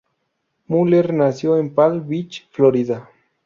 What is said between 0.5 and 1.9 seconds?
Mueller nació en